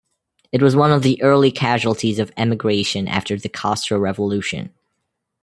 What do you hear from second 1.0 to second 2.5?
the early casualties of